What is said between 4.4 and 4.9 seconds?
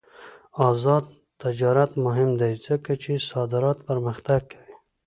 کوي.